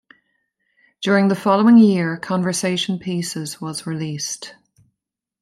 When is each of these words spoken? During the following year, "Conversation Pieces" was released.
During 1.03 1.27
the 1.27 1.35
following 1.35 1.77
year, 1.77 2.17
"Conversation 2.17 2.97
Pieces" 2.97 3.61
was 3.61 3.85
released. 3.85 4.55